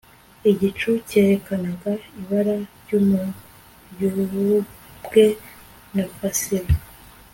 igicu 0.51 0.89
cyerekanaga 1.07 1.91
ibara 2.19 2.55
ry'umuyugubwe 2.81 5.23
na 5.93 6.03
safiro 6.19 6.73